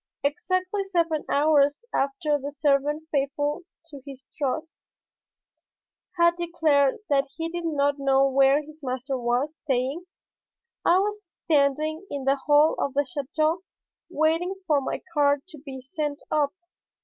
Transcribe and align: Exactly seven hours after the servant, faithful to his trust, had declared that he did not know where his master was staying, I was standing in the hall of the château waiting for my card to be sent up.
Exactly 0.23 0.83
seven 0.85 1.25
hours 1.29 1.85
after 1.93 2.39
the 2.39 2.51
servant, 2.51 3.07
faithful 3.11 3.61
to 3.85 4.01
his 4.03 4.25
trust, 4.35 4.73
had 6.17 6.35
declared 6.37 6.97
that 7.07 7.27
he 7.37 7.49
did 7.49 7.65
not 7.65 7.99
know 7.99 8.27
where 8.27 8.63
his 8.63 8.81
master 8.81 9.15
was 9.15 9.57
staying, 9.57 10.05
I 10.83 10.97
was 10.97 11.37
standing 11.43 12.07
in 12.09 12.23
the 12.23 12.35
hall 12.47 12.73
of 12.79 12.95
the 12.95 13.03
château 13.07 13.59
waiting 14.09 14.55
for 14.65 14.81
my 14.81 15.03
card 15.13 15.45
to 15.49 15.59
be 15.59 15.83
sent 15.83 16.23
up. 16.31 16.51